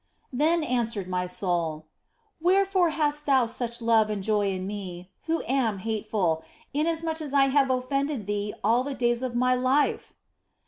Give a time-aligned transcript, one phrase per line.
[0.33, 1.85] Then answered my soul,"
[2.41, 6.43] Wherefore hast Thou such love and joy in me, who am hateful,
[6.73, 10.13] inasmuch as I have offended Thee all the days of my life